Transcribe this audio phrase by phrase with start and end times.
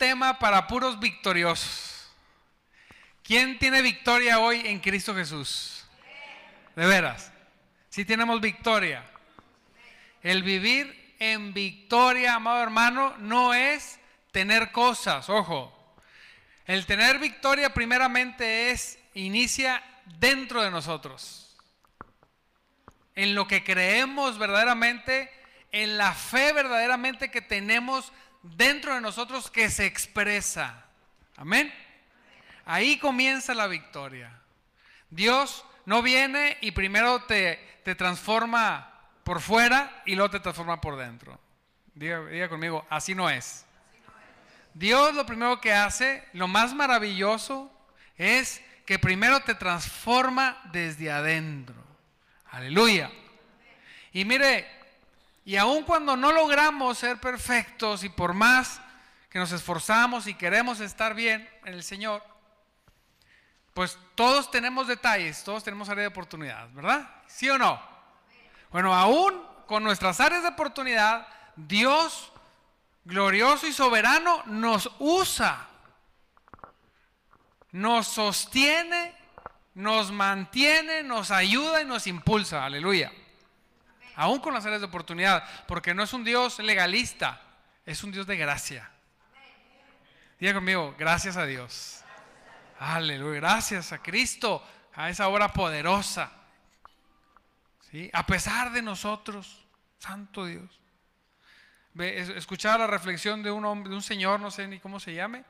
[0.00, 2.10] tema para puros victoriosos.
[3.22, 5.84] ¿Quién tiene victoria hoy en Cristo Jesús?
[6.74, 7.30] De veras.
[7.90, 9.04] Si tenemos victoria.
[10.22, 14.00] El vivir en victoria, amado hermano, no es
[14.32, 15.70] tener cosas, ojo.
[16.64, 19.84] El tener victoria primeramente es, inicia
[20.18, 21.58] dentro de nosotros.
[23.14, 25.30] En lo que creemos verdaderamente,
[25.72, 28.10] en la fe verdaderamente que tenemos
[28.42, 30.84] dentro de nosotros que se expresa.
[31.36, 31.72] Amén.
[32.64, 34.40] Ahí comienza la victoria.
[35.10, 38.92] Dios no viene y primero te, te transforma
[39.24, 41.38] por fuera y luego te transforma por dentro.
[41.94, 43.66] Diga, diga conmigo, así no es.
[44.74, 47.70] Dios lo primero que hace, lo más maravilloso,
[48.16, 51.74] es que primero te transforma desde adentro.
[52.50, 53.10] Aleluya.
[54.12, 54.68] Y mire,
[55.50, 58.80] y aun cuando no logramos ser perfectos y por más
[59.28, 62.22] que nos esforzamos y queremos estar bien en el Señor,
[63.74, 67.10] pues todos tenemos detalles, todos tenemos área de oportunidad, ¿verdad?
[67.26, 67.82] ¿Sí o no?
[68.70, 72.30] Bueno, aún con nuestras áreas de oportunidad, Dios
[73.04, 75.66] glorioso y soberano nos usa,
[77.72, 79.16] nos sostiene,
[79.74, 82.64] nos mantiene, nos ayuda y nos impulsa.
[82.64, 83.10] Aleluya.
[84.20, 87.40] Aún con las áreas de oportunidad, porque no es un Dios legalista,
[87.86, 88.90] es un Dios de gracia.
[90.38, 92.04] Diga conmigo, gracias a Dios.
[92.78, 94.62] Aleluya, gracias a Cristo,
[94.94, 96.30] a esa obra poderosa.
[97.90, 98.10] ¿Sí?
[98.12, 99.64] A pesar de nosotros,
[99.98, 100.68] Santo Dios.
[101.96, 105.46] Escuchaba la reflexión de un, hombre, de un señor, no sé ni cómo se llame,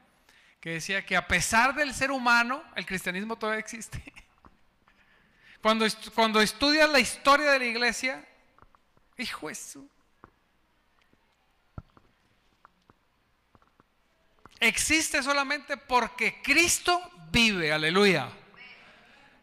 [0.60, 4.00] que decía que a pesar del ser humano, el cristianismo todavía existe.
[5.60, 5.84] Cuando,
[6.14, 8.24] cuando estudias la historia de la iglesia,
[9.20, 9.84] hijo eso.
[14.60, 17.00] Existe solamente porque Cristo
[17.30, 18.28] vive, aleluya.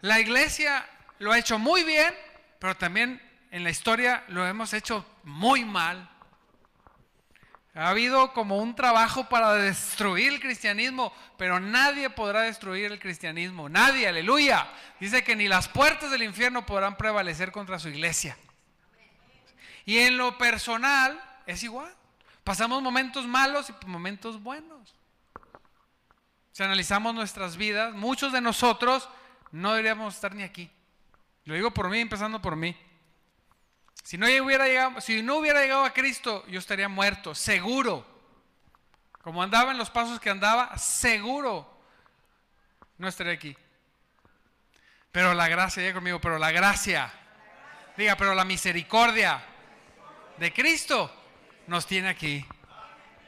[0.02, 0.88] La iglesia
[1.20, 2.14] lo ha hecho muy bien,
[2.60, 3.20] pero también
[3.50, 6.08] en la historia lo hemos hecho muy mal.
[7.74, 13.70] Ha habido como un trabajo para destruir el cristianismo, pero nadie podrá destruir el cristianismo.
[13.70, 14.68] Nadie, aleluya.
[15.00, 18.36] Dice que ni las puertas del infierno podrán prevalecer contra su iglesia.
[19.88, 21.96] Y en lo personal es igual.
[22.44, 24.94] Pasamos momentos malos y momentos buenos.
[26.52, 29.08] Si analizamos nuestras vidas, muchos de nosotros
[29.54, 30.70] no deberíamos estar ni aquí.
[31.46, 32.76] Lo digo por mí, empezando por mí.
[34.04, 38.06] Si no hubiera llegado, si no hubiera llegado a Cristo, yo estaría muerto, seguro.
[39.22, 41.80] Como andaba en los pasos que andaba, seguro
[42.98, 43.56] no estaría aquí.
[45.14, 47.10] Pero la gracia, diga conmigo, pero la gracia,
[47.96, 49.42] diga, pero la misericordia
[50.38, 51.12] de Cristo
[51.68, 52.46] nos tiene aquí.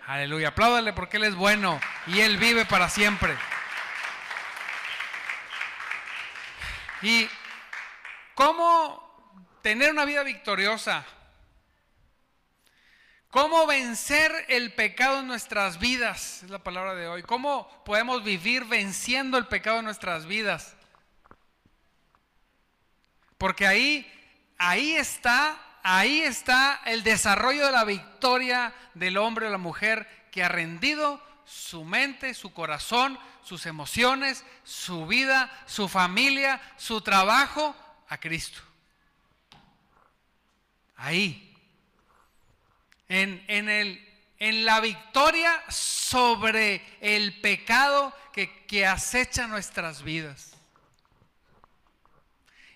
[0.07, 3.35] Aleluya, apláudale porque Él es bueno y Él vive para siempre.
[7.01, 7.29] ¿Y
[8.33, 9.09] cómo
[9.61, 11.05] tener una vida victoriosa.
[13.29, 16.43] ¿Cómo vencer el pecado en nuestras vidas?
[16.43, 17.21] Es la palabra de hoy.
[17.21, 20.75] ¿Cómo podemos vivir venciendo el pecado en nuestras vidas?
[23.37, 24.11] Porque ahí,
[24.57, 30.43] ahí está, ahí está el desarrollo de la victoria del hombre o la mujer que
[30.43, 37.75] ha rendido su mente, su corazón, sus emociones, su vida, su familia, su trabajo
[38.07, 38.61] a Cristo.
[40.97, 41.45] Ahí.
[43.07, 44.07] En, el,
[44.37, 50.53] en la victoria sobre el pecado que, que acecha nuestras vidas.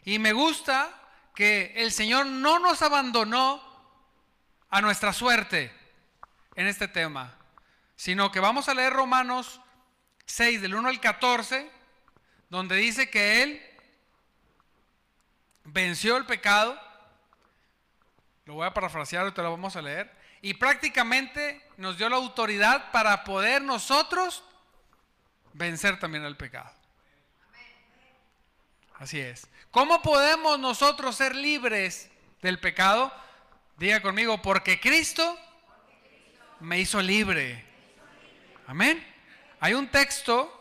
[0.06, 1.03] Y me gusta
[1.34, 3.62] que el Señor no nos abandonó
[4.70, 5.72] a nuestra suerte
[6.56, 7.36] en este tema,
[7.96, 9.62] sino que vamos a leer Romanos
[10.26, 11.70] 6 del 1 al 14,
[12.50, 13.62] donde dice que Él
[15.66, 16.80] venció el pecado
[18.46, 20.12] lo voy a parafrasear, te lo vamos a leer.
[20.41, 24.44] Y prácticamente nos dio la autoridad para poder nosotros
[25.53, 26.72] vencer también el pecado.
[28.99, 29.47] Así es.
[29.72, 32.09] ¿Cómo podemos nosotros ser libres
[32.41, 33.11] del pecado?
[33.78, 35.37] Diga conmigo, porque Cristo
[36.59, 37.66] me hizo libre.
[38.67, 39.05] Amén.
[39.59, 40.59] Hay un texto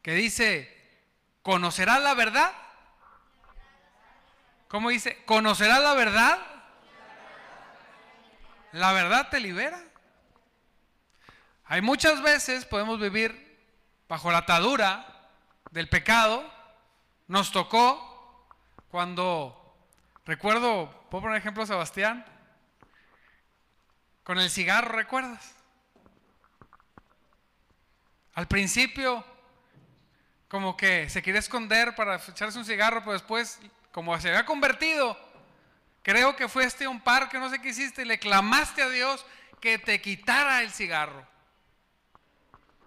[0.00, 0.98] que dice,
[1.42, 2.52] ¿conocerás la verdad?
[4.68, 5.22] ¿Cómo dice?
[5.26, 6.38] ¿Conocerás la verdad?
[8.72, 9.80] La verdad te libera.
[11.66, 13.60] Hay muchas veces podemos vivir
[14.08, 15.11] bajo la atadura
[15.72, 16.48] del pecado.
[17.26, 18.46] Nos tocó
[18.90, 19.76] cuando,
[20.24, 22.24] recuerdo, puedo poner ejemplo Sebastián,
[24.22, 25.54] con el cigarro, ¿recuerdas?
[28.34, 29.24] Al principio,
[30.48, 33.58] como que se quería esconder para echarse un cigarro, pero después,
[33.90, 35.18] como se había convertido,
[36.02, 39.24] creo que fuiste a un parque, no sé qué hiciste, y le clamaste a Dios
[39.60, 41.26] que te quitara el cigarro.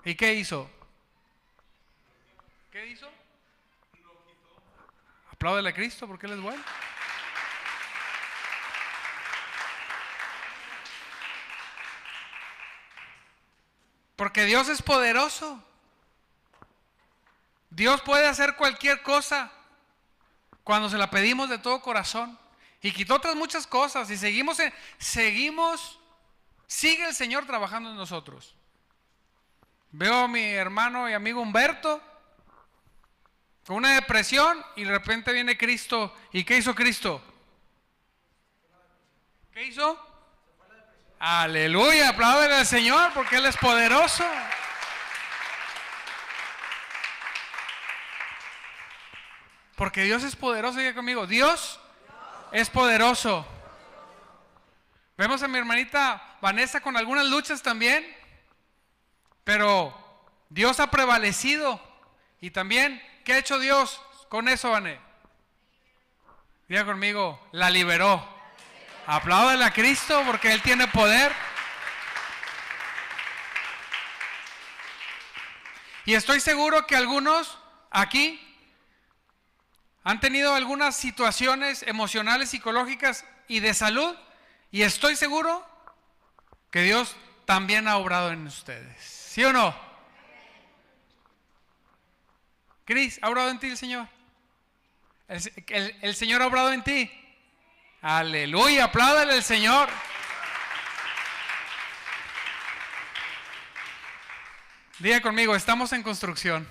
[0.03, 0.69] ¿Y qué hizo?
[2.75, 3.09] ¿Qué hizo?
[5.31, 6.61] Apláudele a Cristo porque Él es bueno.
[14.17, 15.63] Porque Dios es poderoso.
[17.69, 19.53] Dios puede hacer cualquier cosa
[20.65, 22.37] cuando se la pedimos de todo corazón.
[22.81, 24.11] Y quitó otras muchas cosas.
[24.11, 24.57] Y seguimos,
[24.97, 25.97] seguimos,
[26.67, 28.53] sigue el Señor trabajando en nosotros.
[29.91, 32.01] Veo a mi hermano y amigo Humberto
[33.65, 36.15] con una depresión y de repente viene Cristo.
[36.31, 37.21] ¿Y qué hizo Cristo?
[39.51, 39.99] ¿Qué hizo?
[41.17, 44.23] Aleluya, apláudele al Señor porque Él es poderoso.
[49.75, 51.79] Porque Dios es poderoso, diga conmigo, Dios
[52.51, 53.45] es poderoso.
[55.17, 58.05] Vemos a mi hermanita Vanessa con algunas luchas también,
[59.43, 59.93] pero
[60.49, 61.81] Dios ha prevalecido.
[62.39, 64.99] Y también, ¿qué ha hecho Dios con eso, Vané?
[66.69, 68.25] Diga conmigo, la liberó.
[69.07, 71.31] Apláudale a Cristo porque Él tiene poder.
[76.05, 77.57] Y estoy seguro que algunos
[77.89, 78.41] aquí
[80.03, 84.15] han tenido algunas situaciones emocionales, psicológicas y de salud.
[84.71, 85.67] Y estoy seguro
[86.69, 89.03] que Dios también ha obrado en ustedes.
[89.03, 89.84] ¿Sí o no?
[92.85, 94.07] Cris, ¿ha obrado en ti el Señor?
[95.27, 97.11] El, Señor ha obrado en ti.
[98.01, 99.89] Aleluya, apláudale al Señor.
[104.99, 106.67] Diga conmigo, estamos en construcción.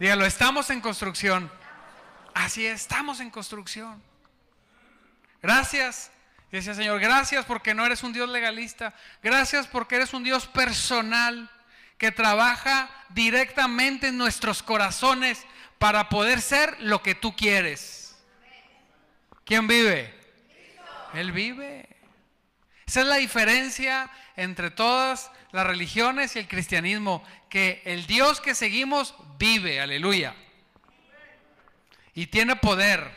[0.00, 1.50] Dígalo, estamos en construcción.
[2.34, 4.02] Así es, estamos en construcción.
[5.40, 6.10] Gracias.
[6.50, 8.92] Dice Señor, gracias porque no eres un Dios legalista.
[9.22, 11.48] Gracias porque eres un Dios personal
[12.00, 15.46] que trabaja directamente en nuestros corazones
[15.78, 18.16] para poder ser lo que tú quieres.
[19.44, 20.14] ¿Quién vive?
[21.12, 21.86] Él vive.
[22.86, 28.54] Esa es la diferencia entre todas las religiones y el cristianismo, que el Dios que
[28.54, 30.34] seguimos vive, aleluya.
[32.14, 33.10] Y tiene poder,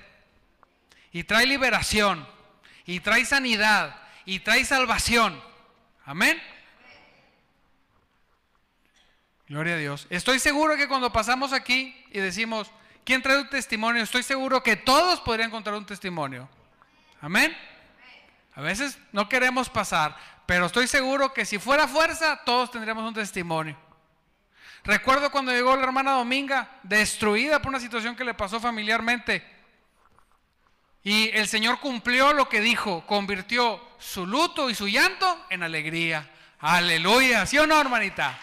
[1.14, 2.28] y trae liberación,
[2.86, 3.96] y trae sanidad,
[4.26, 5.42] y trae salvación.
[6.04, 6.42] Amén.
[9.48, 10.08] Gloria a Dios.
[10.10, 12.72] Estoy seguro que cuando pasamos aquí y decimos,
[13.06, 14.04] ¿Quién trae un testimonio?
[14.04, 16.48] Estoy seguro que todos podrían contar un testimonio.
[17.22, 17.56] Amén.
[18.56, 23.14] A veces no queremos pasar, pero estoy seguro que si fuera fuerza, todos tendríamos un
[23.14, 23.76] testimonio.
[24.86, 29.44] Recuerdo cuando llegó la hermana Dominga, destruida por una situación que le pasó familiarmente.
[31.04, 36.30] Y el Señor cumplió lo que dijo, convirtió su luto y su llanto en alegría.
[36.60, 38.38] Aleluya, ¿sí o no, hermanita?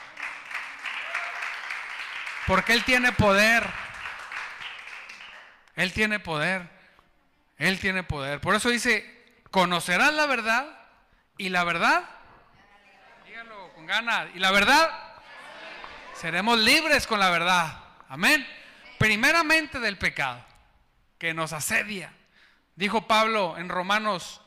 [2.47, 3.67] Porque Él tiene poder.
[5.77, 6.69] Él tiene poder.
[7.59, 8.41] Él tiene poder.
[8.41, 10.67] Por eso dice, conocerán la verdad
[11.37, 12.05] y la verdad,
[13.27, 14.91] dígalo con ganas, y la verdad,
[16.15, 17.85] seremos libres con la verdad.
[18.09, 18.47] Amén.
[18.99, 20.45] Primeramente del pecado
[21.19, 22.13] que nos asedia.
[22.77, 24.41] Dijo Pablo en Romanos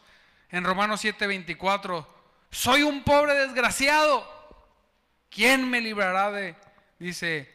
[0.54, 2.08] en Romanos 7:24,
[2.52, 4.32] soy un pobre desgraciado.
[5.32, 6.56] ¿Quién me librará de
[7.00, 7.53] dice,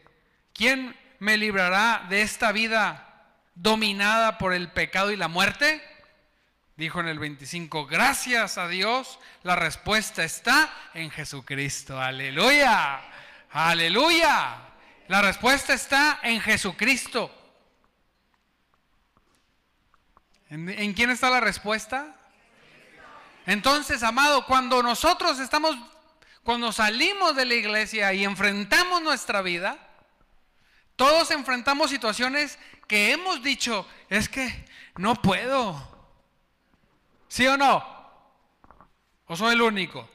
[0.58, 5.80] quién me librará de esta vida dominada por el pecado y la muerte?
[6.76, 12.00] Dijo en el 25, gracias a Dios, la respuesta está en Jesucristo.
[12.00, 13.00] Aleluya,
[13.52, 14.56] aleluya.
[15.06, 17.32] La respuesta está en Jesucristo.
[20.50, 22.16] ¿En, quién está la respuesta?
[23.46, 25.76] Entonces, amado, cuando nosotros estamos,
[26.42, 29.87] cuando salimos de la iglesia y enfrentamos nuestra vida,
[30.98, 34.64] todos enfrentamos situaciones que hemos dicho, es que
[34.96, 35.96] no puedo.
[37.28, 37.86] ¿Sí o no?
[39.26, 40.10] ¿O soy el único?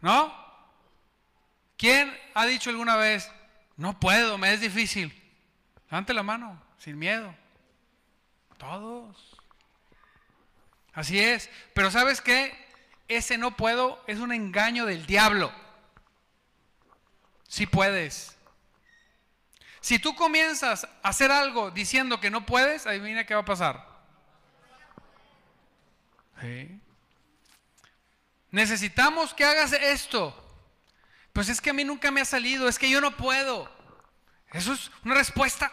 [0.00, 0.34] ¿No?
[1.76, 3.30] ¿Quién ha dicho alguna vez,
[3.76, 5.12] no puedo, me es difícil?
[5.90, 7.34] Levante la mano, sin miedo.
[8.56, 9.36] Todos.
[10.94, 11.50] Así es.
[11.74, 12.56] Pero ¿sabes qué?
[13.06, 15.52] Ese no puedo es un engaño del diablo.
[17.48, 18.31] Si puedes.
[19.82, 23.84] Si tú comienzas a hacer algo diciendo que no puedes, adivina qué va a pasar.
[28.52, 30.38] Necesitamos que hagas esto.
[31.32, 33.68] Pues es que a mí nunca me ha salido, es que yo no puedo.
[34.52, 35.72] Eso es una respuesta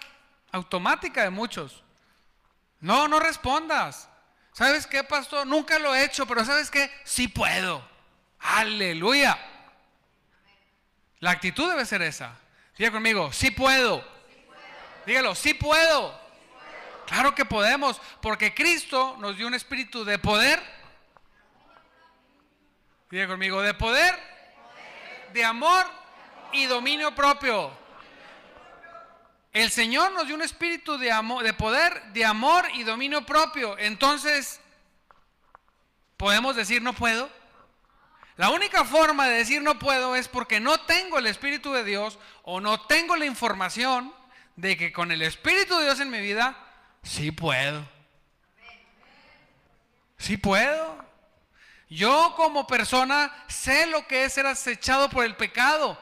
[0.51, 1.83] automática de muchos.
[2.79, 4.09] No, no respondas.
[4.53, 5.45] ¿Sabes qué, pastor?
[5.45, 6.91] Nunca lo he hecho, pero ¿sabes qué?
[7.03, 7.87] Sí puedo.
[8.39, 9.37] Aleluya.
[11.19, 12.39] La actitud debe ser esa.
[12.79, 14.01] Diga conmigo, sí puedo.
[15.05, 16.17] Dígalo, sí puedo.
[17.07, 20.63] Claro que podemos, porque Cristo nos dio un espíritu de poder.
[23.11, 24.17] Diga conmigo, de poder,
[25.33, 25.85] de amor
[26.53, 27.69] y dominio propio.
[29.51, 33.77] El Señor nos dio un espíritu de amor, de poder, de amor y dominio propio.
[33.77, 34.61] Entonces,
[36.15, 37.29] podemos decir no puedo.
[38.39, 42.17] La única forma de decir no puedo es porque no tengo el espíritu de Dios
[42.43, 44.13] o no tengo la información
[44.55, 46.57] de que con el espíritu de Dios en mi vida
[47.03, 47.85] sí puedo.
[50.17, 51.03] Sí puedo.
[51.89, 56.01] Yo como persona sé lo que es ser acechado por el pecado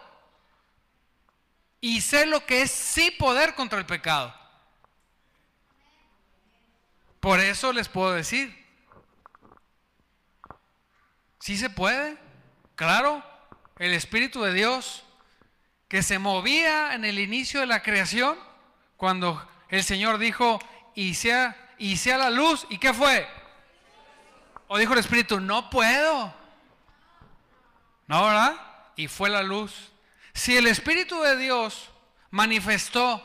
[1.81, 4.31] y sé lo que es sí poder contra el pecado.
[7.19, 8.55] Por eso les puedo decir,
[11.39, 12.26] sí se puede,
[12.77, 13.21] claro,
[13.79, 15.03] el Espíritu de Dios
[15.89, 18.37] que se movía en el inicio de la creación,
[18.95, 20.59] cuando el Señor dijo,
[20.95, 21.55] y sea,
[22.17, 23.27] la luz, ¿y qué fue?
[24.67, 26.33] O dijo el Espíritu, no puedo.
[28.07, 28.55] No, ¿verdad?
[28.95, 29.91] Y fue la luz.
[30.33, 31.89] Si el Espíritu de Dios
[32.31, 33.23] manifestó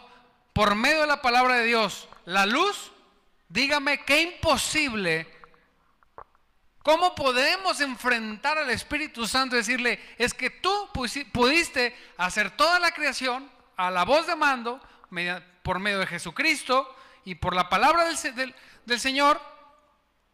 [0.52, 2.92] por medio de la palabra de Dios la luz,
[3.48, 5.31] dígame qué imposible.
[6.82, 10.88] ¿Cómo podemos enfrentar al Espíritu Santo y decirle, es que tú
[11.32, 14.80] pudiste hacer toda la creación a la voz de mando
[15.62, 16.92] por medio de Jesucristo
[17.24, 19.40] y por la palabra del, del Señor,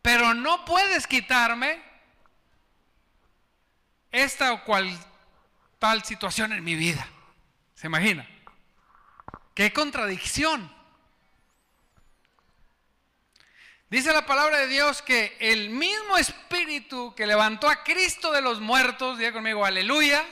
[0.01, 1.83] pero no puedes quitarme
[4.11, 4.91] esta o cual
[5.79, 7.07] tal situación en mi vida.
[7.75, 8.27] ¿Se imagina?
[9.55, 10.78] Qué contradicción.
[13.91, 18.61] Dice la palabra de Dios que el mismo espíritu que levantó a Cristo de los
[18.61, 20.23] muertos, diga conmigo, aleluya.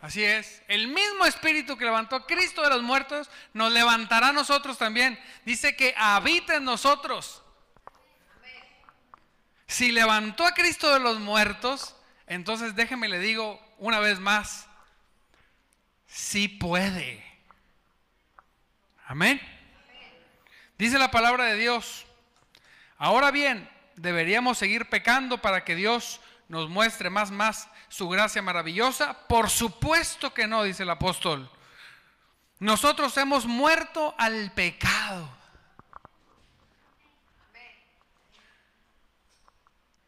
[0.00, 4.32] Así es, el mismo espíritu que levantó a Cristo de los muertos nos levantará a
[4.32, 5.22] nosotros también.
[5.44, 7.42] Dice que habita en nosotros.
[9.66, 11.94] Si levantó a Cristo de los muertos,
[12.26, 14.66] entonces déjeme le digo una vez más,
[16.06, 17.24] sí puede.
[19.06, 19.40] Amén.
[20.78, 22.06] Dice la palabra de Dios.
[23.02, 29.26] Ahora bien, deberíamos seguir pecando para que Dios nos muestre más, más su gracia maravillosa.
[29.26, 31.50] Por supuesto que no, dice el apóstol.
[32.60, 35.28] Nosotros hemos muerto al pecado.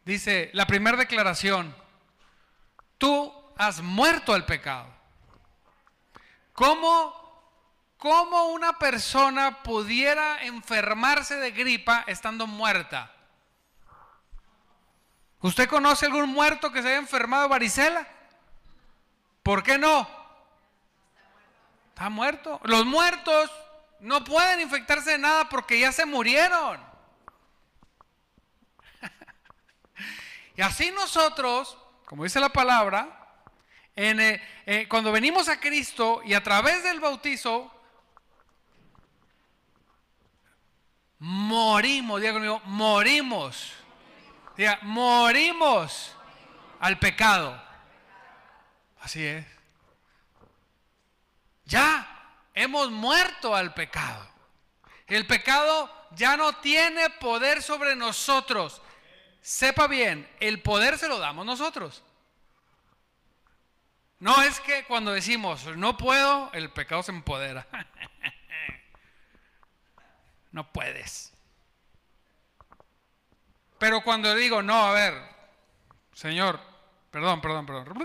[0.05, 1.75] Dice la primera declaración,
[2.97, 4.87] tú has muerto al pecado.
[6.53, 7.24] ¿Cómo,
[8.05, 13.11] ¿Cómo una persona pudiera enfermarse de gripa estando muerta?
[15.41, 18.07] ¿Usted conoce algún muerto que se haya enfermado de varicela?
[19.43, 20.07] ¿Por qué no?
[21.89, 22.61] Está muerto.
[22.65, 23.51] Los muertos
[24.01, 26.79] no pueden infectarse de nada porque ya se murieron.
[30.57, 33.31] y así nosotros, como dice la palabra,
[33.97, 37.74] eh, eh, cuando venimos a Cristo y a través del bautizo,
[41.19, 43.73] morimos, diga conmigo, morimos.
[44.57, 46.13] Diga, morimos
[46.81, 47.61] al pecado.
[49.01, 49.47] Así es.
[51.65, 52.07] Ya
[52.55, 54.27] hemos muerto al pecado.
[55.07, 58.81] El pecado ya no tiene poder sobre nosotros.
[59.41, 62.03] Sepa bien, el poder se lo damos nosotros.
[64.19, 67.67] No es que cuando decimos no puedo, el pecado se empodera.
[70.55, 71.33] no puedes.
[73.77, 75.13] Pero cuando digo, no, a ver,
[76.15, 76.61] Señor,
[77.11, 77.99] perdón, perdón, perdón,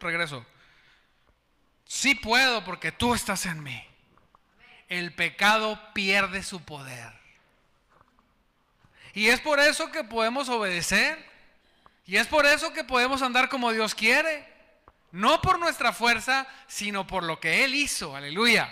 [0.00, 0.44] regreso.
[1.86, 3.86] Sí puedo porque tú estás en mí.
[4.88, 7.12] El pecado pierde su poder.
[9.12, 11.24] Y es por eso que podemos obedecer.
[12.06, 14.52] Y es por eso que podemos andar como Dios quiere.
[15.12, 18.16] No por nuestra fuerza, sino por lo que Él hizo.
[18.16, 18.68] Aleluya.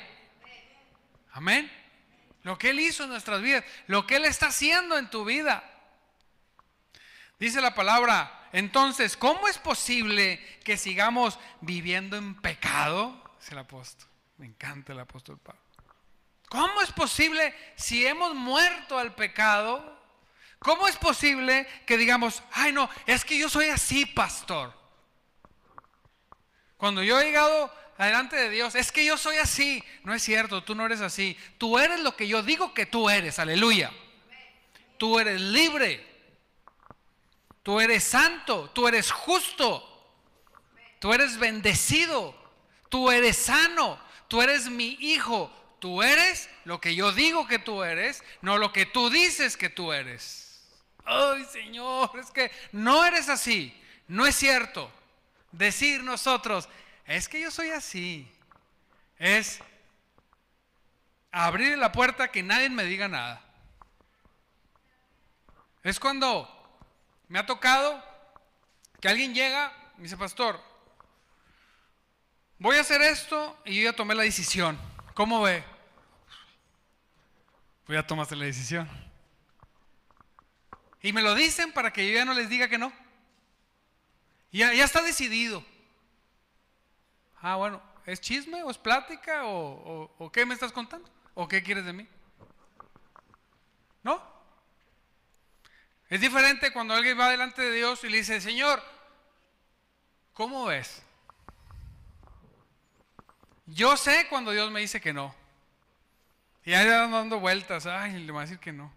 [1.30, 1.70] Amén.
[2.42, 3.64] Lo que Él hizo en nuestras vidas.
[3.86, 5.62] Lo que Él está haciendo en tu vida.
[7.38, 13.20] Dice la palabra, entonces, ¿cómo es posible que sigamos viviendo en pecado?
[13.40, 14.08] Dice el apóstol.
[14.38, 15.60] Me encanta el apóstol Pablo.
[16.48, 20.00] ¿Cómo es posible si hemos muerto al pecado?
[20.58, 24.72] ¿Cómo es posible que digamos, ay no, es que yo soy así, pastor?
[26.76, 29.82] Cuando yo he llegado adelante de Dios, es que yo soy así.
[30.04, 31.36] No es cierto, tú no eres así.
[31.58, 33.38] Tú eres lo que yo digo que tú eres.
[33.38, 33.92] Aleluya.
[34.98, 36.06] Tú eres libre.
[37.62, 38.70] Tú eres santo.
[38.74, 39.88] Tú eres justo.
[40.98, 42.34] Tú eres bendecido.
[42.88, 43.98] Tú eres sano.
[44.28, 45.50] Tú eres mi hijo.
[45.82, 49.68] Tú eres lo que yo digo que tú eres, no lo que tú dices que
[49.68, 50.62] tú eres.
[51.04, 53.76] Ay, Señor, es que no eres así.
[54.06, 54.92] No es cierto.
[55.50, 56.68] Decir nosotros,
[57.06, 58.30] es que yo soy así.
[59.18, 59.60] Es
[61.30, 63.42] abrir la puerta que nadie me diga nada.
[65.82, 66.48] Es cuando
[67.28, 68.02] me ha tocado
[69.00, 70.62] que alguien llega y me dice, pastor,
[72.58, 74.78] voy a hacer esto y yo ya tomé la decisión.
[75.14, 75.64] ¿Cómo ve?
[77.84, 78.88] Pues ya tomaste la decisión.
[81.02, 82.92] Y me lo dicen para que yo ya no les diga que no.
[84.52, 85.64] Ya, ya está decidido.
[87.42, 91.10] Ah, bueno, ¿es chisme o es plática o, qué me estás contando?
[91.34, 92.08] ¿O qué quieres de mí?
[94.04, 94.22] ¿No?
[96.08, 98.80] Es diferente cuando alguien va delante de Dios y le dice, Señor,
[100.34, 101.02] ¿cómo ves?
[103.66, 105.34] Yo sé cuando Dios me dice que no.
[106.64, 108.92] Y ahí van dando vueltas, ay, le va a decir que no.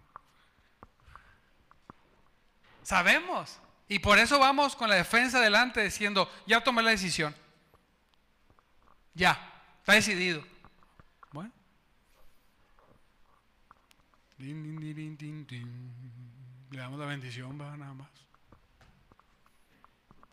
[2.83, 3.59] Sabemos.
[3.87, 7.35] Y por eso vamos con la defensa delante diciendo, ya tomé la decisión.
[9.15, 9.39] Ya,
[9.79, 10.43] está decidido.
[11.31, 11.51] Bueno.
[14.37, 14.53] Le
[16.77, 18.09] damos la bendición, va nada más.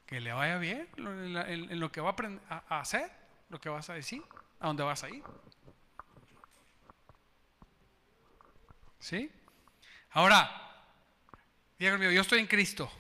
[0.05, 2.15] Que le vaya bien en, lo que va
[2.51, 3.11] a, a hacer,
[3.49, 4.23] lo que vas a decir,
[4.59, 5.23] a dónde vas a ir.
[8.99, 9.31] ¿Sí?
[10.11, 10.51] Ahora,
[11.79, 12.91] Diego mío, yo estoy en Cristo.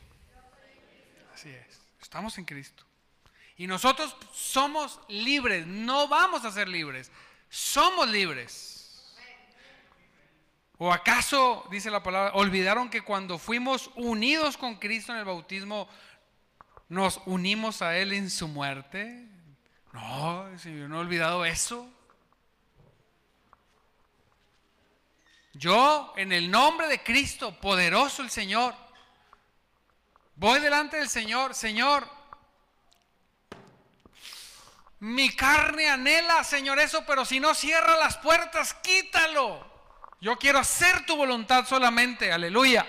[1.34, 2.84] Así es, estamos en Cristo.
[3.62, 7.12] Y nosotros somos libres, no vamos a ser libres,
[7.48, 9.14] somos libres.
[10.78, 15.88] ¿O acaso, dice la palabra, olvidaron que cuando fuimos unidos con Cristo en el bautismo,
[16.88, 19.28] nos unimos a Él en su muerte?
[19.92, 21.88] No, Señor, no he olvidado eso.
[25.52, 28.74] Yo, en el nombre de Cristo, poderoso el Señor,
[30.34, 32.21] voy delante del Señor, Señor,
[35.02, 39.66] mi carne anhela, Señor, eso, pero si no cierra las puertas, quítalo.
[40.20, 42.86] Yo quiero hacer tu voluntad solamente, aleluya.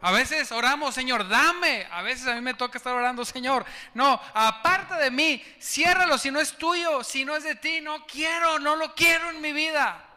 [0.00, 1.88] A veces oramos, Señor, dame.
[1.90, 3.66] A veces a mí me toca estar orando, Señor.
[3.94, 7.80] No, aparte de mí, ciérralo si no es tuyo, si no es de ti.
[7.80, 10.08] No quiero, no lo quiero en mi vida.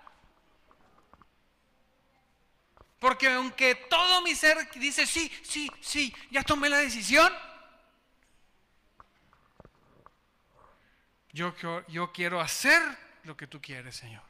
[3.00, 7.34] Porque aunque todo mi ser dice, sí, sí, sí, ya tomé la decisión,
[11.38, 12.82] yo, quiero hacer
[13.24, 14.24] lo que tú quieres, Señor.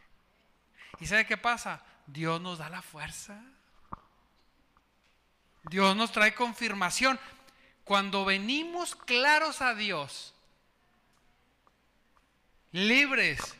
[0.99, 1.81] ¿Y sabe qué pasa?
[2.05, 3.41] Dios nos da la fuerza.
[5.63, 7.19] Dios nos trae confirmación.
[7.83, 10.33] Cuando venimos claros a Dios,
[12.73, 13.55] libres,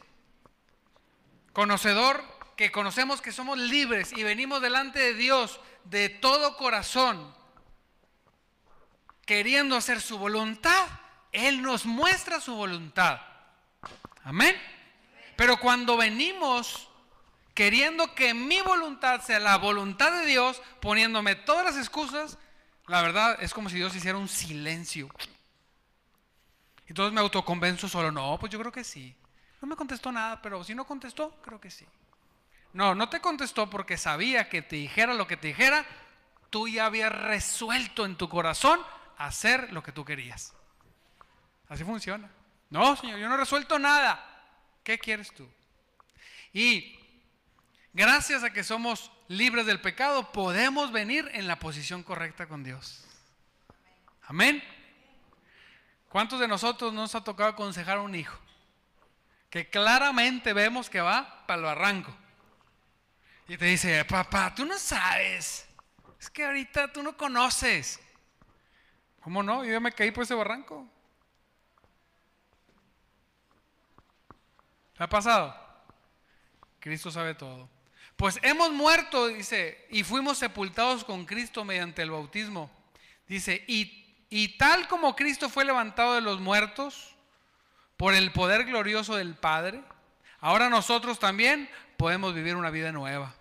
[1.54, 2.22] conocedor
[2.58, 7.34] que conocemos que somos libres y venimos delante de Dios de todo corazón,
[9.26, 10.88] queriendo hacer su voluntad,
[11.32, 13.27] Él nos muestra su voluntad.
[14.28, 14.58] Amén.
[15.38, 16.90] Pero cuando venimos
[17.54, 22.38] queriendo que mi voluntad sea la voluntad de Dios, poniéndome todas las excusas,
[22.88, 25.10] la verdad es como si Dios hiciera un silencio.
[26.88, 29.16] Entonces me autoconvenzo solo, no, pues yo creo que sí.
[29.62, 31.86] No me contestó nada, pero si no contestó, creo que sí.
[32.74, 35.86] No, no te contestó porque sabía que te dijera lo que te dijera,
[36.50, 38.82] tú ya habías resuelto en tu corazón
[39.18, 40.54] hacer lo que tú querías.
[41.70, 42.30] Así funciona.
[42.70, 44.24] No, Señor, yo no he resuelto nada.
[44.84, 45.48] ¿Qué quieres tú?
[46.54, 46.98] Y
[47.94, 53.04] gracias a que somos libres del pecado, podemos venir en la posición correcta con Dios.
[54.24, 54.64] Amén.
[56.10, 58.38] ¿Cuántos de nosotros nos ha tocado aconsejar a un hijo?
[59.50, 62.16] Que claramente vemos que va para el barranco.
[63.48, 65.68] Y te dice, papá, tú no sabes.
[66.20, 68.00] Es que ahorita tú no conoces.
[69.22, 69.64] ¿Cómo no?
[69.64, 70.90] Yo ya me caí por ese barranco.
[74.98, 75.56] ¿Te ha pasado?
[76.80, 77.70] Cristo sabe todo.
[78.16, 82.72] Pues hemos muerto, dice, y fuimos sepultados con Cristo mediante el bautismo.
[83.28, 87.16] Dice, y, y tal como Cristo fue levantado de los muertos
[87.96, 89.84] por el poder glorioso del Padre,
[90.40, 93.36] ahora nosotros también podemos vivir una vida nueva.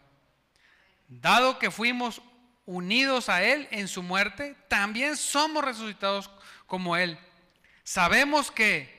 [1.08, 2.20] Dado que fuimos
[2.66, 6.30] unidos a Él en su muerte, también somos resucitados
[6.66, 7.18] como Él.
[7.84, 8.95] sabemos que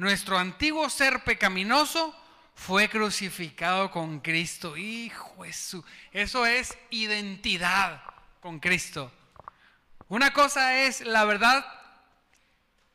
[0.00, 2.16] nuestro antiguo ser pecaminoso
[2.54, 4.78] fue crucificado con Cristo.
[4.78, 8.02] Hijo Jesús, eso es identidad
[8.40, 9.12] con Cristo.
[10.08, 11.66] Una cosa es la verdad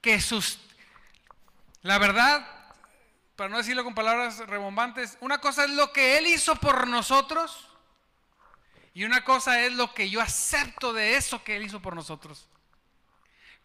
[0.01, 0.59] que sus
[1.83, 2.43] la verdad
[3.35, 7.69] para no decirlo con palabras rebombantes, una cosa es lo que él hizo por nosotros
[8.95, 12.47] y una cosa es lo que yo acepto de eso que Él hizo por nosotros.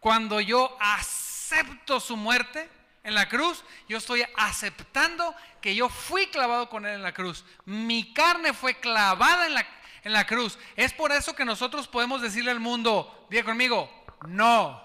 [0.00, 2.68] Cuando yo acepto su muerte
[3.02, 7.44] en la cruz, yo estoy aceptando que yo fui clavado con Él en la cruz.
[7.64, 9.66] Mi carne fue clavada en la,
[10.04, 10.58] en la cruz.
[10.76, 13.90] Es por eso que nosotros podemos decirle al mundo, diga conmigo,
[14.26, 14.82] no.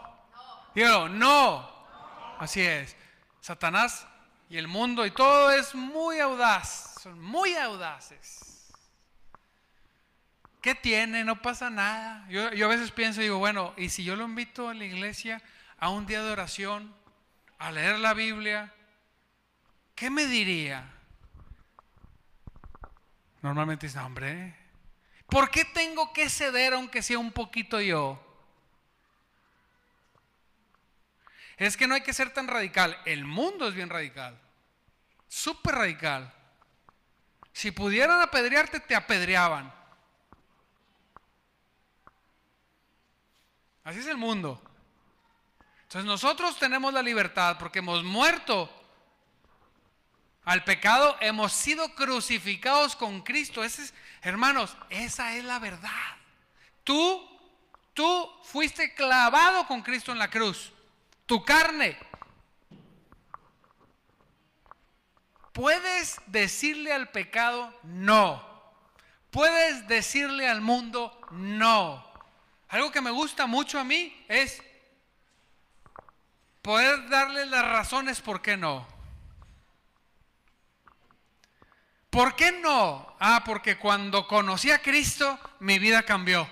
[0.74, 1.70] Dígalo, no.
[2.40, 2.96] Así es.
[3.42, 4.08] Satanás
[4.50, 6.96] y el mundo y todo es muy audaz.
[7.02, 8.74] Son muy audaces.
[10.62, 11.24] ¿Qué tiene?
[11.24, 12.26] No pasa nada.
[12.28, 15.42] Yo, a veces pienso y digo, bueno, ¿y si yo lo invito a la iglesia
[15.78, 16.92] a un día de oración,
[17.60, 18.74] a leer la Biblia?
[19.96, 20.92] ¿Qué me diría?
[23.42, 24.56] Normalmente dice, hombre,
[25.28, 28.22] ¿por qué tengo que ceder aunque sea un poquito yo?
[31.58, 32.98] Es que no hay que ser tan radical.
[33.06, 34.38] El mundo es bien radical.
[35.28, 36.34] Súper radical.
[37.54, 39.74] Si pudieran apedrearte, te apedreaban.
[43.84, 44.62] Así es el mundo.
[45.96, 48.70] Entonces nosotros tenemos la libertad porque hemos muerto
[50.44, 53.64] al pecado, hemos sido crucificados con Cristo.
[53.64, 56.18] Ese hermanos, esa es la verdad.
[56.84, 57.26] Tú,
[57.94, 60.74] tú fuiste clavado con Cristo en la cruz.
[61.26, 61.98] Tu carne.
[65.54, 68.46] Puedes decirle al pecado no.
[69.32, 72.06] Puedes decirle al mundo no.
[72.68, 74.62] Algo que me gusta mucho a mí es
[76.66, 78.88] poder darle las razones por qué no.
[82.10, 83.16] ¿Por qué no?
[83.20, 86.50] Ah, porque cuando conocí a Cristo, mi vida cambió.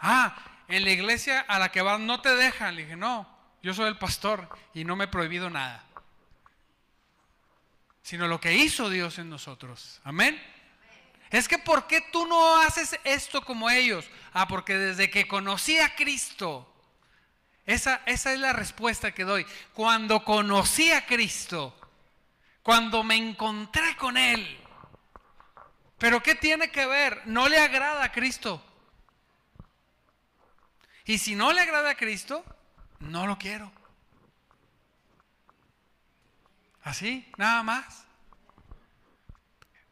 [0.00, 2.74] Ah, en la iglesia a la que vas no te dejan.
[2.74, 3.28] Le dije, no,
[3.62, 5.84] yo soy el pastor y no me he prohibido nada.
[8.02, 10.00] Sino lo que hizo Dios en nosotros.
[10.02, 10.42] Amén.
[11.30, 14.10] Es que ¿por qué tú no haces esto como ellos?
[14.32, 16.75] Ah, porque desde que conocí a Cristo,
[17.66, 19.44] esa, esa es la respuesta que doy.
[19.74, 21.76] Cuando conocí a Cristo,
[22.62, 24.58] cuando me encontré con Él,
[25.98, 27.22] pero ¿qué tiene que ver?
[27.26, 28.62] No le agrada a Cristo.
[31.04, 32.44] Y si no le agrada a Cristo,
[33.00, 33.72] no lo quiero.
[36.82, 38.04] Así, nada más.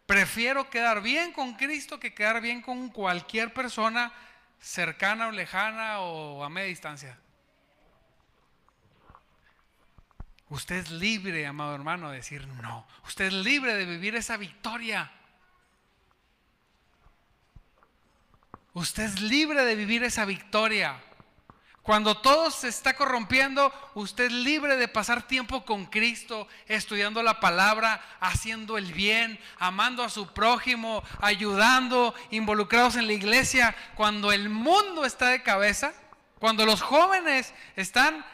[0.07, 4.13] Prefiero quedar bien con Cristo que quedar bien con cualquier persona
[4.61, 7.19] cercana o lejana o a media distancia.
[10.51, 12.87] Usted es libre, amado hermano, de decir no.
[13.07, 15.11] Usted es libre de vivir esa victoria.
[18.75, 21.01] Usted es libre de vivir esa victoria.
[21.85, 27.41] Cuando todo se está corrompiendo, usted es libre de pasar tiempo con Cristo, estudiando la
[27.41, 33.77] palabra, haciendo el bien, amando a su prójimo, ayudando, involucrados en la iglesia.
[33.97, 35.93] Cuando el mundo está de cabeza,
[36.39, 38.25] cuando los jóvenes están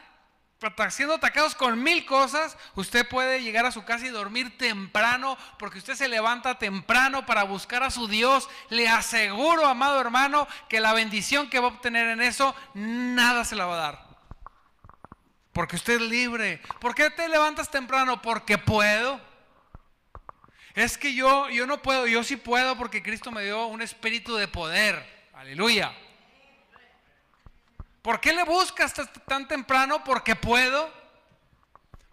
[0.90, 5.78] siendo atacados con mil cosas, usted puede llegar a su casa y dormir temprano porque
[5.78, 8.48] usted se levanta temprano para buscar a su Dios.
[8.68, 13.56] Le aseguro, amado hermano, que la bendición que va a obtener en eso, nada se
[13.56, 14.10] la va a dar.
[15.52, 16.60] Porque usted es libre.
[16.78, 18.20] ¿Por qué te levantas temprano?
[18.20, 19.20] Porque puedo.
[20.74, 24.36] Es que yo, yo no puedo, yo sí puedo porque Cristo me dio un espíritu
[24.36, 25.28] de poder.
[25.32, 25.92] Aleluya.
[28.02, 28.94] ¿Por qué le buscas
[29.26, 30.02] tan temprano?
[30.04, 30.90] Porque puedo.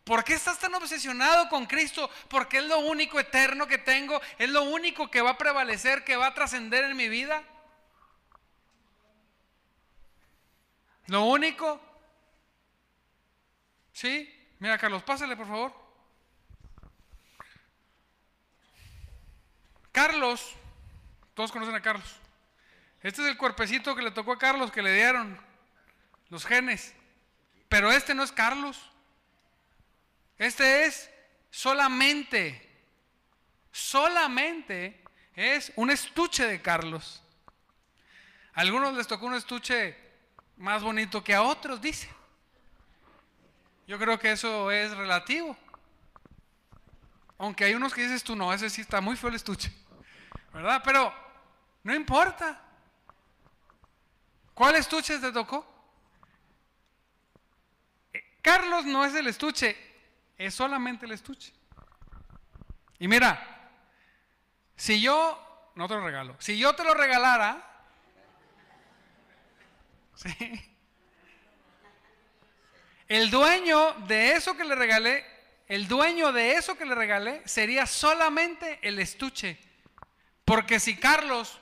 [0.03, 2.09] ¿Por qué estás tan obsesionado con Cristo?
[2.29, 6.15] Porque es lo único eterno que tengo, es lo único que va a prevalecer, que
[6.15, 7.43] va a trascender en mi vida.
[11.07, 11.81] Lo único.
[13.91, 14.33] ¿Sí?
[14.59, 15.73] Mira, Carlos, pásale por favor.
[19.91, 20.53] Carlos,
[21.33, 22.15] todos conocen a Carlos.
[23.01, 25.46] Este es el cuerpecito que le tocó a Carlos, que le dieron
[26.29, 26.93] los genes.
[27.69, 28.79] Pero este no es Carlos.
[30.37, 31.09] Este es
[31.49, 32.61] solamente,
[33.71, 35.03] solamente
[35.35, 37.23] es un estuche de Carlos.
[38.53, 39.97] A algunos les tocó un estuche
[40.57, 42.09] más bonito que a otros, dice.
[43.87, 45.55] Yo creo que eso es relativo.
[47.37, 49.71] Aunque hay unos que dices tú, no, ese sí está muy feo el estuche.
[50.53, 50.81] ¿Verdad?
[50.83, 51.13] Pero
[51.83, 52.61] no importa.
[54.53, 55.76] ¿Cuál estuche te tocó?
[58.41, 59.75] Carlos no es el estuche,
[60.37, 61.53] es solamente el estuche.
[62.99, 63.71] Y mira,
[64.75, 67.63] si yo, no te lo regalo, si yo te lo regalara,
[70.15, 70.35] ¿sí?
[73.07, 75.25] el dueño de eso que le regalé,
[75.67, 79.59] el dueño de eso que le regalé sería solamente el estuche.
[80.45, 81.59] Porque si Carlos,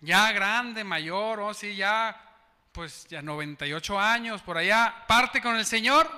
[0.00, 2.27] ya grande, mayor, o si ya,
[2.72, 6.10] pues ya 98 años, por allá, parte con el Señor,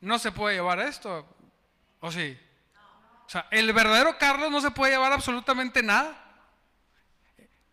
[0.00, 1.26] no se puede llevar esto.
[2.00, 2.38] ¿O sí?
[3.26, 6.16] O sea, el verdadero Carlos no se puede llevar absolutamente nada.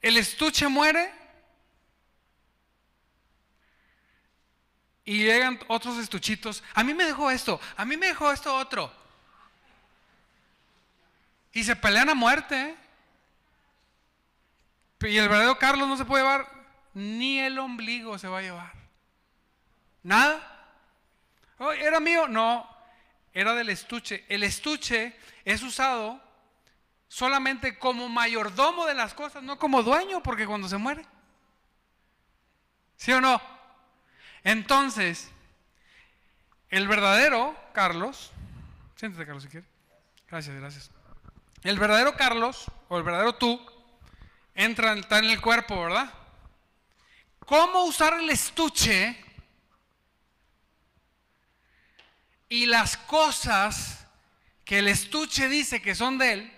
[0.02, 1.14] El estuche muere
[5.06, 6.64] y llegan otros estuchitos.
[6.74, 8.92] A mí me dejó esto, a mí me dejó esto otro.
[11.52, 12.60] Y se pelean a muerte.
[12.70, 12.78] ¿eh?
[15.08, 16.50] Y el verdadero Carlos no se puede llevar,
[16.94, 18.74] ni el ombligo se va a llevar.
[20.04, 20.50] Nada.
[21.80, 22.28] ¿Era mío?
[22.28, 22.68] No,
[23.34, 24.26] era del estuche.
[24.28, 26.22] El estuche es usado
[27.08, 31.06] solamente como mayordomo de las cosas, no como dueño, porque cuando se muere.
[32.98, 33.42] ¿Sí o no?
[34.44, 35.32] Entonces,
[36.70, 38.32] el verdadero Carlos,
[38.96, 39.70] siéntate Carlos si quieres.
[40.28, 40.92] Gracias, gracias.
[41.64, 43.64] El verdadero Carlos, o el verdadero tú,
[44.54, 46.12] entra, está en el cuerpo, ¿verdad?
[47.46, 49.18] ¿Cómo usar el estuche
[52.50, 54.06] y las cosas
[54.64, 56.54] que el estuche dice que son de él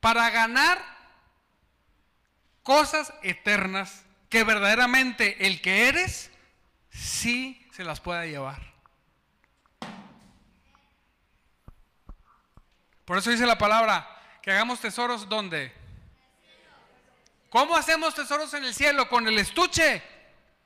[0.00, 0.94] para ganar
[2.62, 6.30] cosas eternas que verdaderamente el que eres
[6.90, 8.60] sí se las pueda llevar.
[13.04, 14.08] Por eso dice la palabra
[14.42, 15.83] que hagamos tesoros donde.
[17.54, 19.08] ¿Cómo hacemos tesoros en el cielo?
[19.08, 20.02] Con el estuche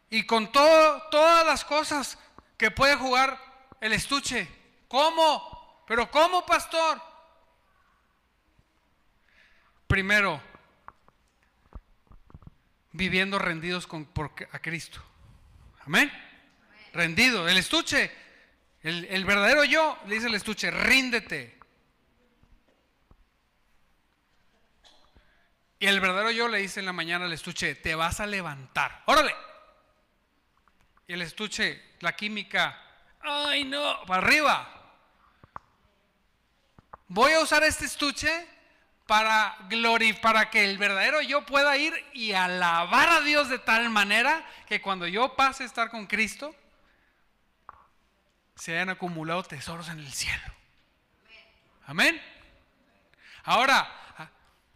[0.09, 2.19] y con todo, todas las cosas
[2.57, 3.39] que puede jugar
[3.83, 4.49] el estuche.
[4.89, 5.85] ¿Cómo?
[5.87, 6.99] Pero ¿cómo, pastor?
[9.87, 10.41] Primero,
[12.93, 15.03] viviendo rendidos con, por, a Cristo.
[15.85, 16.11] Amén.
[16.95, 17.47] Rendido.
[17.51, 18.11] El estuche,
[18.81, 21.58] el, el verdadero yo, le dice el estuche, ríndete.
[25.79, 29.03] Y el verdadero yo le dice en la mañana al estuche, te vas a levantar.
[29.07, 29.35] Órale.
[31.07, 32.81] Y el estuche, la química,
[33.21, 34.75] ay no, para arriba.
[37.07, 38.47] Voy a usar este estuche
[39.07, 39.57] para,
[40.21, 44.83] para que el verdadero yo pueda ir y alabar a Dios de tal manera que
[44.83, 46.55] cuando yo pase a estar con Cristo,
[48.55, 50.53] se hayan acumulado tesoros en el cielo.
[51.87, 52.21] Amén.
[53.45, 53.91] Ahora,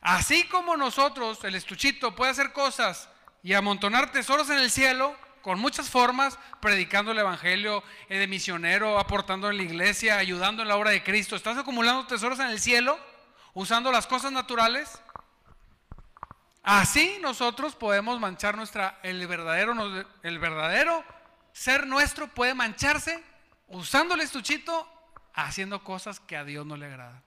[0.02, 3.08] así como nosotros, el estuchito, puede hacer cosas
[3.42, 8.98] y amontonar tesoros en el cielo, con muchas formas, predicando el Evangelio, eh, de misionero,
[8.98, 11.34] aportando en la iglesia, ayudando en la obra de Cristo.
[11.34, 12.98] ¿Estás acumulando tesoros en el cielo?
[13.54, 15.00] Usando las cosas naturales.
[16.62, 19.74] Así nosotros podemos manchar nuestra, el verdadero,
[20.22, 21.04] el verdadero
[21.52, 23.22] ser nuestro puede mancharse
[23.68, 24.88] usando el estuchito,
[25.34, 27.22] haciendo cosas que a Dios no le agradan.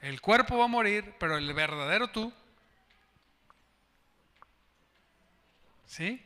[0.00, 2.32] El cuerpo va a morir, pero el verdadero tú
[5.86, 6.22] ¿Sí?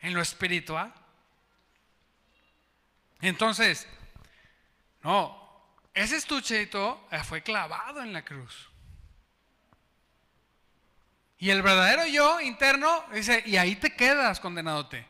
[0.00, 0.92] En lo espiritual.
[3.20, 3.88] Entonces,
[5.02, 8.68] no, ese estuchito eh, fue clavado en la cruz.
[11.38, 15.06] Y el verdadero yo interno dice, y ahí te quedas, condenadote.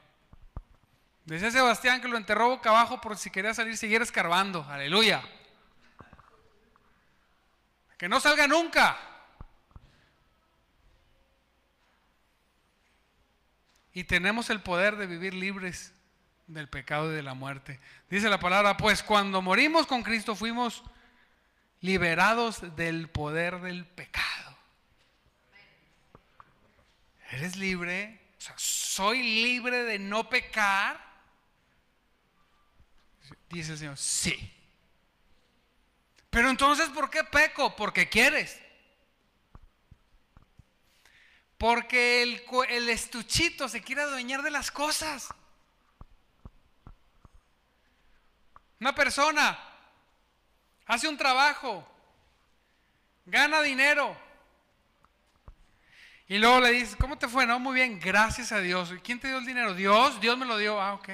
[1.25, 4.65] Dice Sebastián que lo enterró boca abajo por si quería salir, siguiera escarbando.
[4.65, 5.23] Aleluya.
[7.97, 8.99] Que no salga nunca.
[13.97, 15.95] y tenemos el poder de vivir libres
[16.49, 17.81] del pecado y de la muerte.
[18.11, 20.83] Dice la palabra, pues cuando morimos con Cristo fuimos
[21.81, 24.59] liberados del poder del pecado.
[27.31, 28.21] ¿Eres libre?
[28.37, 31.03] O sea, ¿soy libre de no pecar?
[33.49, 34.56] Dice el Señor, sí.
[36.37, 37.75] Pero entonces, ¿por qué peco?
[37.75, 38.61] Porque quieres.
[41.57, 42.23] Porque
[42.69, 45.29] el, estuchito se quiere adueñar de las cosas.
[48.79, 49.59] Una persona
[50.85, 51.89] hace un trabajo,
[53.25, 54.15] gana dinero.
[56.29, 57.47] Y luego le dices, ¿cómo te fue?
[57.47, 58.93] No, muy bien, gracias a Dios.
[58.93, 59.73] ¿Y quién te dio el dinero?
[59.73, 60.79] Dios, Dios me lo dio.
[60.83, 61.09] Ah, ok.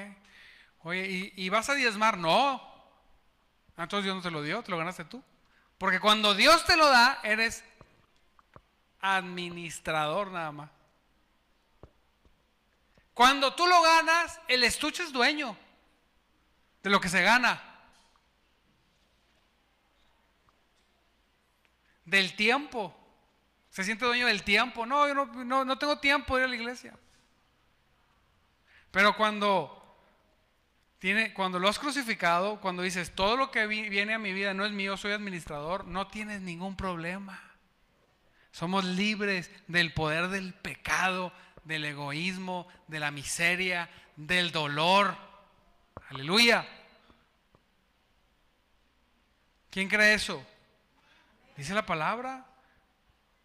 [0.79, 2.17] Oye, ¿y, vas a diezmar?
[2.17, 2.72] No.
[3.77, 5.23] Entonces Dios no te lo dio, te lo ganaste tú.
[5.77, 7.63] Porque cuando Dios te lo da, eres
[9.01, 10.69] administrador nada más.
[13.13, 15.55] Cuando tú lo ganas, el estuche es dueño
[16.81, 17.61] de lo que se gana.
[22.05, 22.95] Del tiempo.
[23.69, 24.85] Se siente dueño del tiempo.
[24.85, 26.97] No, yo no, no, tengo tiempo de ir a la iglesia.
[28.91, 29.82] Pero cuando
[31.33, 34.71] cuando lo has crucificado, cuando dices todo lo que viene a mi vida no es
[34.71, 37.41] mío, soy administrador, no tienes ningún problema.
[38.51, 41.33] Somos libres del poder del pecado,
[41.65, 45.17] del egoísmo, de la miseria, del dolor.
[46.09, 46.65] Aleluya.
[49.71, 50.45] ¿Quién cree eso?
[51.57, 52.45] Dice la palabra.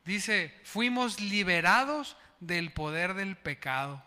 [0.05, 4.03] Dice, fuimos liberados del poder del pecado.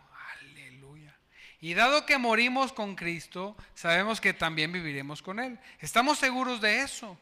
[1.62, 5.58] Y dado que morimos con Cristo, sabemos que también viviremos con Él.
[5.78, 7.16] Estamos seguros de eso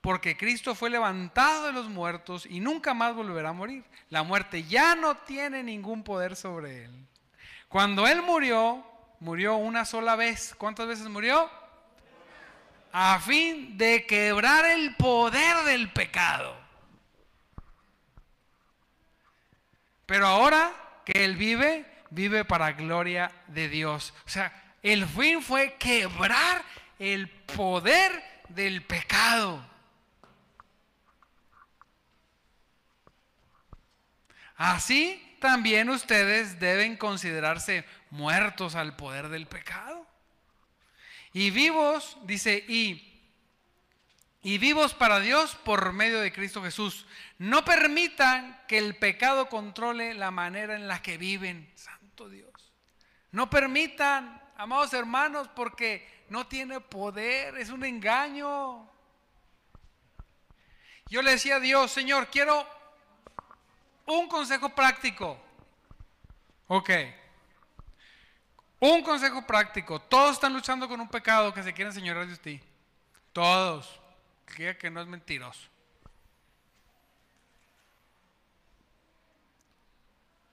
[0.00, 3.84] porque Cristo fue levantado de los muertos y nunca más volverá a morir.
[4.08, 7.06] La muerte ya no tiene ningún poder sobre él.
[7.68, 8.84] Cuando él murió,
[9.18, 10.54] murió una sola vez.
[10.56, 11.50] ¿Cuántas veces murió?
[12.92, 16.56] A fin de quebrar el poder del pecado.
[20.06, 20.72] Pero ahora
[21.04, 24.14] que él vive, vive para gloria de Dios.
[24.26, 26.64] O sea, el fin fue quebrar
[26.98, 29.64] el poder del pecado.
[34.56, 40.06] Así también ustedes deben considerarse muertos al poder del pecado.
[41.32, 43.20] Y vivos, dice, y,
[44.42, 47.06] y vivos para Dios por medio de Cristo Jesús.
[47.38, 51.70] No permitan que el pecado controle la manera en la que viven,
[52.24, 52.72] Dios.
[53.30, 58.88] No permitan, amados hermanos, porque no tiene poder, es un engaño.
[61.08, 62.66] Yo le decía a Dios, Señor, quiero
[64.06, 65.38] un consejo práctico.
[66.68, 66.90] Ok.
[68.80, 70.00] Un consejo práctico.
[70.00, 72.60] Todos están luchando con un pecado que se quieren señorar de ti.
[73.32, 74.00] Todos.
[74.56, 75.68] Que que no es mentiroso.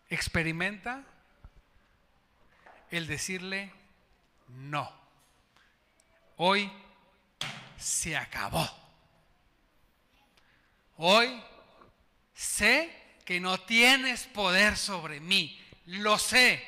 [0.09, 1.03] Experimenta
[2.97, 3.71] el decirle
[4.47, 4.91] no.
[6.37, 6.71] Hoy
[7.75, 8.69] se acabó.
[10.97, 11.41] Hoy
[12.35, 15.59] sé que no tienes poder sobre mí.
[15.85, 16.63] Lo sé.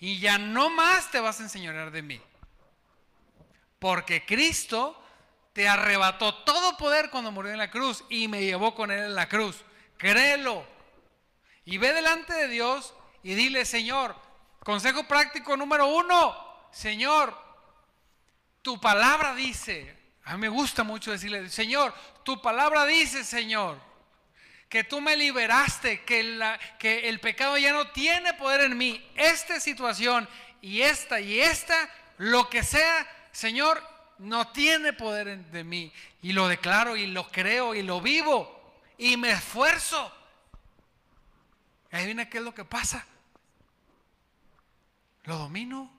[0.00, 2.20] Y ya no más te vas a enseñorear de mí.
[3.78, 5.02] Porque Cristo
[5.52, 9.14] te arrebató todo poder cuando murió en la cruz y me llevó con él en
[9.14, 9.62] la cruz.
[9.98, 10.66] Créelo.
[11.66, 14.25] Y ve delante de Dios y dile, Señor,
[14.66, 16.36] consejo práctico número uno,
[16.72, 17.32] Señor,
[18.62, 23.78] tu palabra dice, a mí me gusta mucho decirle, Señor, tu palabra dice, Señor,
[24.68, 26.20] que tú me liberaste, que,
[26.82, 29.08] el pecado ya no tiene poder en mí.
[29.14, 30.28] Esta situación
[30.60, 33.80] y esta y esta, lo que sea, Señor,
[34.18, 35.92] no tiene poder en, de mí.
[36.22, 40.12] Y lo declaro y lo creo y lo vivo y me esfuerzo.
[41.92, 43.06] Viene qué es lo que pasa.
[45.26, 45.90] Lo domino.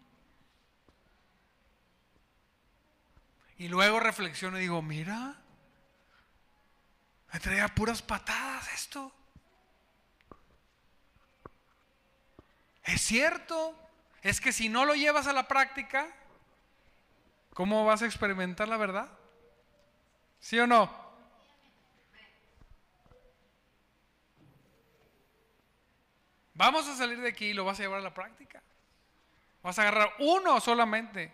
[3.57, 5.35] Y luego reflexiono y digo, mira,
[7.33, 9.11] me traía puras patadas esto.
[12.83, 13.75] Es cierto.
[14.21, 16.07] Es que si no lo llevas a la práctica,
[17.53, 19.09] ¿cómo vas a experimentar la verdad?
[20.39, 21.07] ¿Sí o no?
[26.53, 28.63] Vamos a salir de aquí y lo vas a llevar a la práctica.
[29.67, 31.29] Vas a agarrar uno solamente.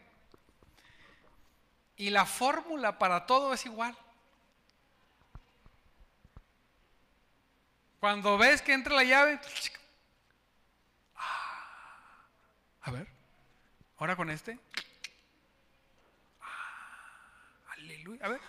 [1.98, 3.96] Y la fórmula para todo es igual.
[8.00, 9.40] Cuando ves que entra la llave,
[12.82, 13.08] a ver,
[13.98, 14.58] ahora con este.
[17.74, 18.42] aleluya, a ver.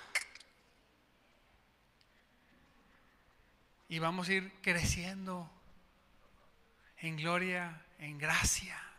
[3.90, 5.50] Y vamos a ir creciendo
[6.96, 8.93] en gloria, en gracia.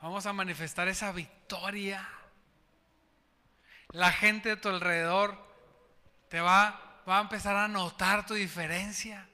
[0.00, 2.08] Vamos a manifestar esa victoria.
[3.90, 5.38] La gente de tu alrededor
[6.28, 9.28] te va va a empezar a notar tu diferencia.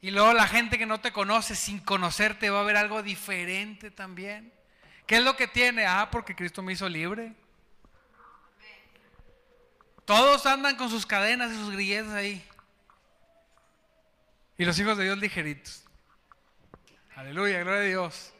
[0.00, 3.90] Y luego la gente que no te conoce sin conocerte va a ver algo diferente
[3.90, 4.52] también.
[5.06, 5.86] ¿Qué es lo que tiene?
[5.86, 7.34] Ah, porque Cristo me hizo libre.
[10.04, 12.44] Todos andan con sus cadenas y sus grilletes ahí.
[14.56, 15.84] Y los hijos de Dios ligeritos.
[17.16, 18.32] Aleluya, gloria a Dios.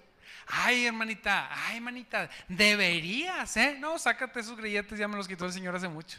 [0.51, 3.77] Ay, hermanita, ay, hermanita, deberías, ¿eh?
[3.79, 6.19] No, sácate esos grilletes, ya me los quitó el Señor hace mucho.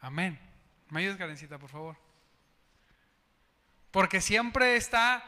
[0.00, 0.38] Amén.
[0.90, 1.96] ¿Me ayudas, Karencita, por favor?
[3.92, 5.24] Porque siempre está...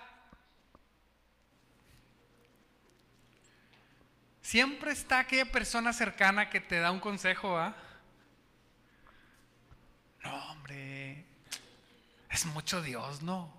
[4.42, 7.76] Siempre está aquella persona cercana que te da un consejo, ¿ah?
[10.24, 11.24] No, hombre,
[12.30, 13.57] es mucho Dios, ¿no?